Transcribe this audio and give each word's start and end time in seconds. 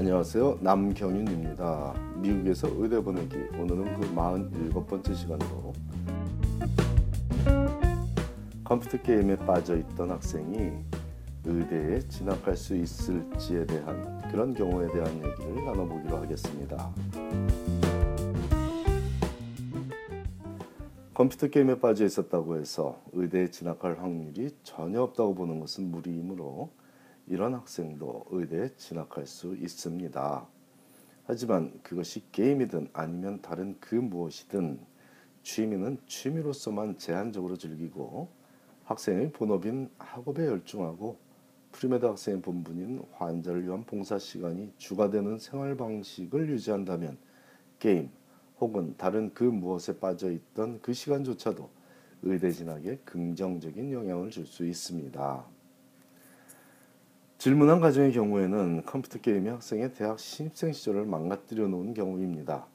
안녕하세요. 0.00 0.60
남경윤입니다. 0.62 1.92
미국에서 2.16 2.70
의대 2.78 2.98
보내기 3.02 3.36
오늘은 3.58 4.00
그 4.00 4.14
47번째 4.14 5.14
시간으로 5.14 5.74
컴퓨터 8.64 9.02
게임에 9.02 9.36
빠져 9.36 9.76
있던 9.76 10.10
학생이 10.10 10.70
의대에 11.44 12.00
진학할 12.08 12.56
수 12.56 12.74
있을지에 12.74 13.66
대한 13.66 14.22
그런 14.30 14.54
경우에 14.54 14.90
대한 14.90 15.16
얘기를 15.16 15.66
나눠보기로 15.66 16.16
하겠습니다. 16.16 16.90
컴퓨터 21.12 21.48
게임에 21.48 21.78
빠져 21.78 22.06
있었다고 22.06 22.56
해서 22.56 23.02
의대에 23.12 23.50
진학할 23.50 23.98
확률이 23.98 24.48
전혀 24.62 25.02
없다고 25.02 25.34
보는 25.34 25.60
것은 25.60 25.90
무리이므로 25.90 26.70
이런 27.30 27.54
학생도 27.54 28.26
의대에 28.30 28.74
진학할 28.74 29.24
수 29.24 29.54
있습니다. 29.54 30.48
하지만 31.26 31.80
그것이 31.84 32.24
게임이든 32.32 32.88
아니면 32.92 33.40
다른 33.40 33.76
그 33.78 33.94
무엇이든 33.94 34.80
취미는 35.44 35.98
취미로서만 36.08 36.98
제한적으로 36.98 37.56
즐기고 37.56 38.28
학생의 38.82 39.30
본업인 39.30 39.88
학업에 39.98 40.44
열중하고 40.44 41.18
pre-med 41.70 42.04
학생의 42.04 42.42
본분인 42.42 43.04
환자를 43.12 43.64
위한 43.64 43.84
봉사 43.84 44.18
시간이 44.18 44.72
주가 44.76 45.08
되는 45.08 45.38
생활 45.38 45.76
방식을 45.76 46.50
유지한다면 46.50 47.16
게임 47.78 48.10
혹은 48.58 48.96
다른 48.96 49.32
그 49.34 49.44
무엇에 49.44 50.00
빠져 50.00 50.32
있던 50.32 50.80
그 50.82 50.92
시간조차도 50.92 51.70
의대 52.22 52.50
진학에 52.50 52.98
긍정적인 53.04 53.92
영향을 53.92 54.30
줄 54.30 54.44
수 54.46 54.66
있습니다. 54.66 55.59
질문한 57.40 57.80
가정의 57.80 58.12
경우에는 58.12 58.84
컴퓨터 58.84 59.18
게임이 59.18 59.48
학생의 59.48 59.94
대학 59.94 60.20
신입생 60.20 60.74
시절을 60.74 61.06
망가뜨려 61.06 61.68
놓은 61.68 61.94
경우입니다. 61.94 62.66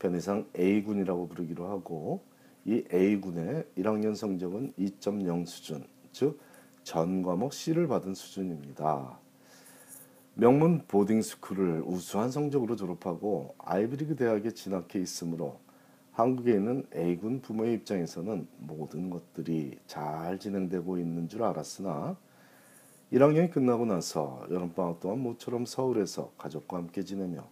편의상 0.00 0.48
A군이라고 0.58 1.28
부르기로 1.28 1.68
하고 1.68 2.24
이 2.64 2.82
A군의 2.92 3.64
1학년 3.78 4.16
성적은 4.16 4.72
2.0 4.76 5.46
수준, 5.46 5.84
즉 6.10 6.36
전 6.82 7.22
과목 7.22 7.52
C를 7.52 7.86
받은 7.86 8.14
수준입니다. 8.14 9.20
명문 10.34 10.82
보딩 10.88 11.22
스쿨을 11.22 11.82
우수한 11.86 12.32
성적으로 12.32 12.74
졸업하고 12.74 13.54
아이비리그 13.58 14.16
대학에 14.16 14.50
진학해 14.50 14.98
있으므로 14.98 15.60
한국에 16.10 16.54
있는 16.54 16.84
A군 16.92 17.40
부모의 17.40 17.74
입장에서는 17.74 18.48
모든 18.58 19.10
것들이 19.10 19.78
잘 19.86 20.40
진행되고 20.40 20.98
있는 20.98 21.28
줄 21.28 21.44
알았으나 21.44 22.16
1학년이 23.12 23.50
끝나고 23.50 23.84
나서 23.84 24.42
여름방학 24.50 25.00
동안 25.00 25.18
모처럼 25.18 25.66
서울에서 25.66 26.32
가족과 26.38 26.78
함께 26.78 27.04
지내며 27.04 27.46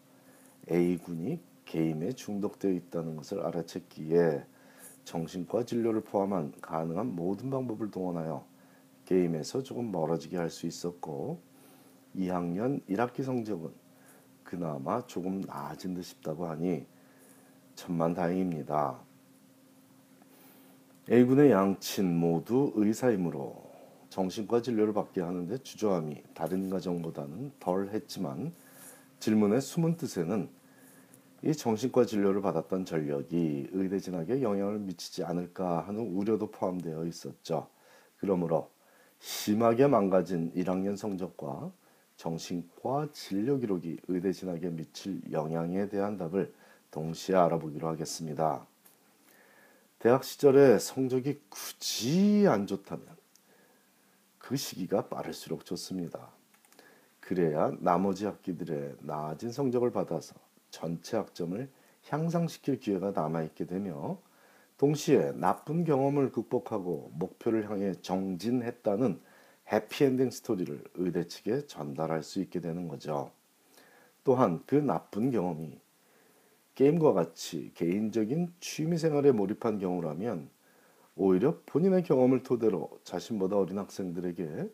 A군이 0.70 1.38
게임에 1.66 2.12
중독되어 2.12 2.70
있다는 2.70 3.16
것을 3.16 3.42
알아챘기에 3.42 4.46
정신과 5.04 5.66
진료를 5.66 6.00
포함한 6.00 6.54
가능한 6.62 7.14
모든 7.14 7.50
방법을 7.50 7.90
동원하여 7.90 8.42
게임에서 9.04 9.62
조금 9.62 9.92
멀어지게 9.92 10.38
할 10.38 10.48
수 10.48 10.66
있었고 10.66 11.40
2학년 12.16 12.80
1학기 12.88 13.22
성적은 13.22 13.70
그나마 14.42 15.06
조금 15.06 15.42
나아진 15.42 15.94
듯 15.94 16.02
싶다고 16.02 16.46
하니 16.46 16.86
천만 17.74 18.14
다행입니다. 18.14 18.98
A군의 21.10 21.50
양친 21.50 22.18
모두 22.18 22.72
의사이므로 22.76 23.69
정신과 24.10 24.60
진료를 24.60 24.92
받게 24.92 25.20
하는데 25.20 25.56
주저함이 25.58 26.22
다른 26.34 26.68
가정보다는 26.68 27.52
덜 27.60 27.88
했지만 27.88 28.52
질문의 29.20 29.60
숨은 29.60 29.96
뜻에는 29.96 30.48
이 31.42 31.54
정신과 31.54 32.04
진료를 32.04 32.42
받았던 32.42 32.84
전력이 32.84 33.68
의대 33.72 33.98
진학에 33.98 34.42
영향을 34.42 34.78
미치지 34.80 35.24
않을까 35.24 35.86
하는 35.86 36.14
우려도 36.14 36.50
포함되어 36.50 37.06
있었죠. 37.06 37.68
그러므로 38.18 38.70
심하게 39.20 39.86
망가진 39.86 40.52
1학년 40.54 40.96
성적과 40.96 41.72
정신과 42.16 43.10
진료 43.12 43.58
기록이 43.58 43.98
의대 44.08 44.32
진학에 44.32 44.68
미칠 44.68 45.22
영향에 45.30 45.88
대한 45.88 46.18
답을 46.18 46.52
동시에 46.90 47.36
알아보기로 47.36 47.88
하겠습니다. 47.88 48.66
대학 49.98 50.24
시절에 50.24 50.78
성적이 50.78 51.40
굳이 51.48 52.46
안 52.48 52.66
좋다면 52.66 53.19
그 54.50 54.56
시기가 54.56 55.06
빠를수록 55.06 55.64
좋습니다. 55.64 56.28
그래야 57.20 57.70
나머지 57.78 58.26
학기들의 58.26 58.96
나아진 58.98 59.52
성적을 59.52 59.92
받아서 59.92 60.34
전체 60.70 61.16
학점을 61.16 61.70
향상시킬 62.08 62.80
기회가 62.80 63.12
남아있게 63.12 63.66
되며 63.66 64.18
동시에 64.76 65.30
나쁜 65.36 65.84
경험을 65.84 66.32
극복하고 66.32 67.12
목표를 67.14 67.70
향해 67.70 67.92
정진했다는 68.02 69.20
해피엔딩 69.70 70.30
스토리를 70.30 70.82
의대 70.94 71.28
측에 71.28 71.68
전달할 71.68 72.24
수 72.24 72.40
있게 72.40 72.58
되는 72.58 72.88
거죠. 72.88 73.30
또한 74.24 74.64
그 74.66 74.74
나쁜 74.74 75.30
경험이 75.30 75.78
게임과 76.74 77.12
같이 77.12 77.70
개인적인 77.74 78.52
취미 78.58 78.98
생활에 78.98 79.30
몰입한 79.30 79.78
경우라면 79.78 80.50
오히려 81.20 81.58
본인의 81.66 82.04
경험을 82.04 82.42
토대로 82.42 82.98
자신보다 83.04 83.58
어린 83.58 83.76
학생들에게 83.76 84.70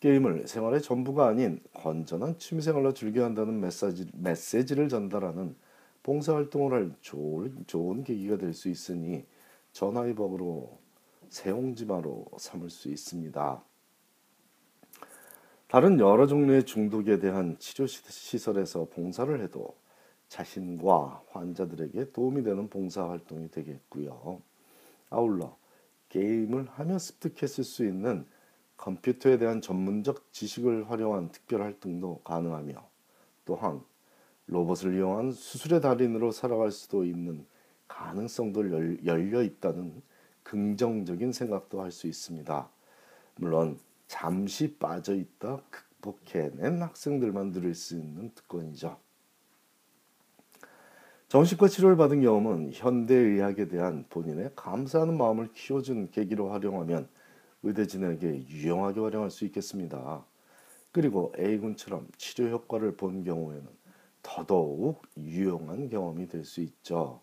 게임을 0.00 0.46
생활의 0.46 0.82
전부가 0.82 1.26
아닌 1.26 1.58
건전한 1.72 2.38
취미생활로 2.38 2.92
즐겨야 2.92 3.24
한다는 3.24 3.60
메시지, 3.60 4.06
메시지를 4.12 4.90
전달하는 4.90 5.56
봉사활동을 6.02 6.72
할 6.74 6.92
좋은, 7.00 7.64
좋은 7.66 8.04
계기가 8.04 8.36
될 8.36 8.52
수 8.52 8.68
있으니 8.68 9.24
전화위복으로 9.72 10.78
세옹지마로 11.30 12.26
삼을 12.36 12.68
수 12.68 12.90
있습니다. 12.90 13.64
다른 15.66 15.98
여러 15.98 16.26
종류의 16.26 16.64
중독에 16.64 17.18
대한 17.18 17.56
치료 17.58 17.86
시설에서 17.86 18.86
봉사를 18.92 19.40
해도 19.40 19.74
자신과 20.28 21.22
환자들에게 21.30 22.12
도움이 22.12 22.42
되는 22.42 22.68
봉사활동이 22.68 23.50
되겠고요. 23.50 24.42
아울러 25.14 25.56
게임을 26.08 26.68
하며 26.70 26.98
습득했을 26.98 27.64
수 27.64 27.84
있는 27.84 28.26
컴퓨터에 28.76 29.38
대한 29.38 29.60
전문적 29.60 30.32
지식을 30.32 30.90
활용한 30.90 31.30
특별 31.30 31.62
활동도 31.62 32.20
가능하며 32.24 32.74
또한 33.44 33.82
로봇을 34.46 34.94
이용한 34.94 35.32
수술의 35.32 35.80
달인으로 35.80 36.30
살아갈 36.30 36.70
수도 36.70 37.04
있는 37.04 37.46
가능성도 37.88 38.70
열려 39.06 39.42
있다는 39.42 40.02
긍정적인 40.42 41.32
생각도 41.32 41.82
할 41.82 41.90
수 41.90 42.06
있습니다. 42.06 42.68
물론 43.36 43.78
잠시 44.06 44.76
빠져 44.76 45.14
있다 45.14 45.62
극복해낸 45.70 46.82
학생들만 46.82 47.52
누릴 47.52 47.74
수 47.74 47.96
있는 47.96 48.30
특권이죠. 48.34 48.98
정신과 51.34 51.66
치료를 51.66 51.96
받은 51.96 52.22
경험은 52.22 52.70
현대의학에 52.72 53.66
대한 53.66 54.04
본인의 54.08 54.52
감사하는 54.54 55.18
마음을 55.18 55.50
키워준 55.52 56.12
계기로 56.12 56.52
활용하면 56.52 57.08
의대진에게 57.64 58.46
유용하게 58.46 59.00
활용할 59.00 59.32
수 59.32 59.44
있겠습니다. 59.46 60.24
그리고 60.92 61.32
A군처럼 61.36 62.06
치료 62.18 62.50
효과를 62.50 62.96
본 62.96 63.24
경우에는 63.24 63.66
더더욱 64.22 65.02
유용한 65.16 65.88
경험이 65.88 66.28
될 66.28 66.44
수 66.44 66.60
있죠. 66.60 67.20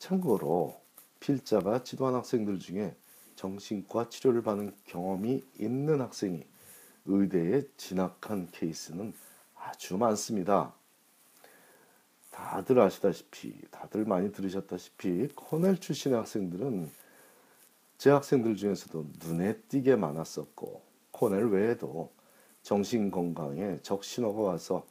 참고로 0.00 0.80
필자가 1.20 1.84
지도한 1.84 2.16
학생들 2.16 2.58
중에 2.58 2.96
정신과 3.36 4.08
치료를 4.08 4.42
받는 4.42 4.74
경험이 4.82 5.44
있는 5.60 6.00
학생이 6.00 6.42
의대에 7.04 7.62
진학한 7.76 8.48
케이스는 8.50 9.12
아주 9.54 9.96
많습니다. 9.96 10.74
다들 12.52 12.78
아시다시피 12.80 13.58
다들 13.70 14.04
많이 14.04 14.30
들으셨다시피 14.30 15.28
코넬 15.34 15.78
출신의 15.78 16.18
학생들은 16.18 16.90
제 17.96 18.10
학생들 18.10 18.56
중에서도 18.56 19.06
눈에 19.24 19.56
띄게 19.70 19.96
많았었고 19.96 20.82
코넬 21.12 21.48
외에도 21.48 22.12
정신 22.62 23.10
건강에 23.10 23.78
적신호가 23.80 24.42
와서 24.42 24.84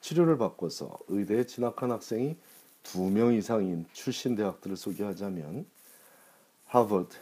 치료를 0.00 0.38
받고서 0.38 0.98
의대에 1.06 1.46
진학한 1.46 1.92
학생이 1.92 2.36
두 2.82 3.08
명 3.10 3.32
이상인 3.32 3.86
출신 3.92 4.34
대학들을 4.34 4.76
소개하자면 4.76 5.66
하버드, 6.66 7.16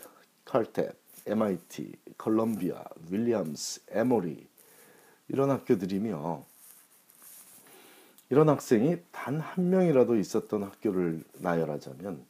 칼텍, 0.46 0.96
MIT, 1.26 1.92
컬럼비아, 2.16 2.82
윌리엄스, 3.10 3.82
에모리 3.90 4.48
이런 5.28 5.50
학교들이며 5.50 6.46
이런 8.32 8.48
학생이 8.48 8.96
단 9.10 9.40
한 9.40 9.68
명이라도 9.68 10.16
있었던 10.16 10.62
학교를 10.62 11.22
나열하자면 11.34 12.24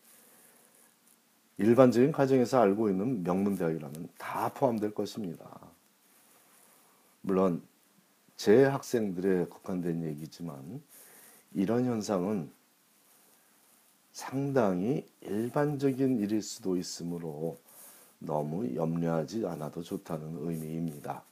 일반적인 1.58 2.10
가정에서 2.10 2.60
알고 2.60 2.90
있는 2.90 3.22
명문대학이라면 3.22 4.08
다 4.19 4.52
포함될 4.52 4.94
것입니다. 4.94 5.60
물론 7.20 7.62
제 8.37 8.64
학생들에 8.64 9.44
국한된 9.44 10.02
얘기지만 10.02 10.82
이런 11.52 11.84
현상은 11.84 12.50
상당히 14.10 15.06
일반적인 15.20 16.19
일일 16.19 16.43
수도 16.43 16.76
있으므로 16.76 17.58
너무 18.19 18.75
염려하지 18.75 19.46
않아도 19.46 19.84
좋다는 19.84 20.48
의미입니다. 20.48 21.22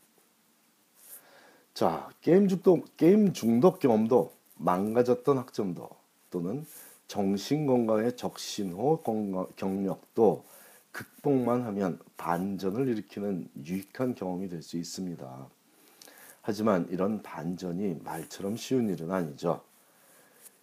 자, 1.75 2.09
게임 2.21 2.47
중독, 2.47 2.97
게임 2.97 3.33
중독 3.33 3.81
경험도 3.81 4.39
망가졌던 4.61 5.39
학점도 5.39 5.89
또는 6.31 6.67
정신 7.09 7.67
건강의 7.67 8.17
적신호 8.17 9.03
경력도 9.57 10.45
극복만 10.93 11.63
하면 11.63 11.99
반전을 12.17 12.89
일으키는 12.89 13.49
유익한 13.65 14.15
경험이 14.15 14.49
될 14.49 14.63
수 14.63 14.77
있습니다. 14.77 15.49
하지만 16.43 16.89
이런 16.91 17.23
반전이 17.23 18.01
말처럼 18.05 18.57
쉬운 18.57 18.89
일은 18.89 19.11
아니죠. 19.11 19.63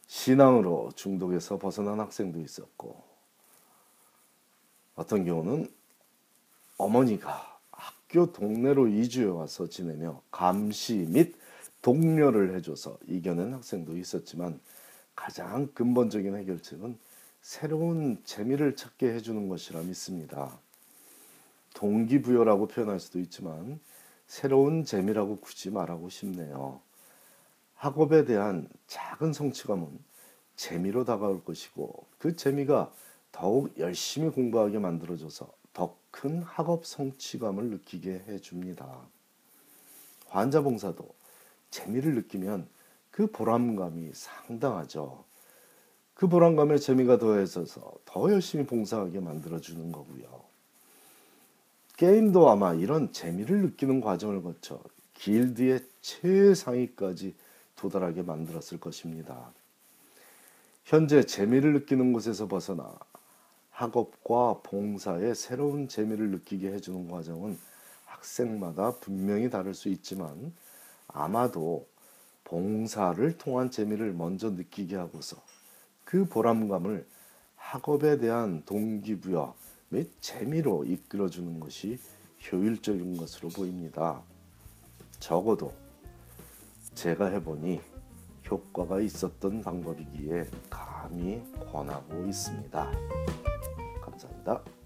신앙으로 0.08 0.92
중독에서 0.96 1.60
벗어난 1.60 2.00
학생도 2.00 2.40
있었고, 2.40 3.04
어떤 4.96 5.26
경우는 5.26 5.72
어머니가 6.78 7.60
학교 7.72 8.32
동네로 8.32 8.88
이주해 8.88 9.28
와서 9.28 9.68
지내며 9.68 10.22
감시 10.32 11.06
및 11.10 11.36
독려를 11.88 12.54
해줘서 12.54 12.98
이겨낸 13.08 13.54
학생도 13.54 13.96
있었지만 13.96 14.60
가장 15.16 15.68
근본적인 15.68 16.36
해결책은 16.36 17.00
새로운 17.42 18.22
재미를 18.26 18.76
찾게 18.76 19.14
해주는 19.14 19.48
것이라 19.48 19.84
믿습니다. 19.84 20.60
동기부여라고 21.76 22.68
표현할 22.68 23.00
수도 23.00 23.22
있지만 23.22 23.80
새로운 24.26 24.84
재미라고 24.84 25.38
굳이 25.38 25.70
말하고 25.70 26.10
싶네요. 26.10 26.82
학업에 27.76 28.26
대한 28.26 28.68
작은 28.88 29.32
성취감은 29.32 29.88
재미로 30.58 31.06
다가올 31.06 31.46
것이고 31.46 32.06
그 32.18 32.36
재미가 32.36 32.92
더욱 33.32 33.78
열심히 33.78 34.30
공부하게 34.30 34.80
만들어줘서 34.80 35.50
더 35.72 35.96
큰 36.12 36.42
학업 36.42 36.86
성취감을 36.86 37.66
느끼게 37.70 38.26
해줍니다. 38.28 39.08
환자 40.30 40.62
봉사도 40.62 41.08
재미를 41.70 42.16
느끼면 42.16 42.68
그 43.12 43.28
보람감이 43.28 44.12
상당하죠. 44.14 45.24
그 46.14 46.28
보람감에 46.28 46.78
재미가 46.78 47.18
더해져서 47.20 47.94
더 48.06 48.32
열심히 48.32 48.66
봉사하게 48.66 49.20
만들어주는 49.20 49.92
거고요. 49.92 50.44
게임도 51.98 52.50
아마 52.50 52.74
이런 52.74 53.12
재미를 53.12 53.62
느끼는 53.62 54.02
과정을 54.02 54.44
거쳐 54.44 54.80
길드의 55.16 55.84
최상위까지 56.02 57.36
도달하게 57.76 58.24
만들었을 58.24 58.80
것입니다. 58.80 59.52
현재 60.86 61.24
재미를 61.24 61.74
느끼는 61.74 62.14
곳에서 62.14 62.48
벗어나 62.48 62.98
학업과 63.72 64.62
봉사에 64.64 65.34
새로운 65.34 65.88
재미를 65.88 66.32
느끼게 66.32 66.72
해주는 66.72 67.10
과정은 67.10 67.58
학생마다 68.06 68.92
분명히 69.00 69.50
다를 69.50 69.74
수 69.74 69.90
있지만 69.90 70.54
아마도 71.18 71.88
봉사를 72.44 73.38
통한 73.38 73.72
재미를 73.72 74.14
먼저 74.14 74.52
느끼게 74.52 74.96
하고서 74.96 75.38
그 76.04 76.26
보람감을 76.26 77.06
학업에 77.56 78.18
대한 78.18 78.64
동기부여 78.66 79.56
및 79.90 80.12
재미로 80.22 80.86
이끌어주는 80.86 81.60
것이 81.60 82.00
효율적인 82.50 83.18
것으로 83.18 83.50
보입니다. 83.50 84.22
적어도 85.20 85.74
제가 86.94 87.28
해보니 87.28 87.82
효과가 88.50 89.02
있었던 89.02 89.62
방법이기에 89.62 90.50
감히 90.70 91.44
권하고 91.72 92.26
있습니다. 92.26 92.92
감사합니다. 94.02 94.77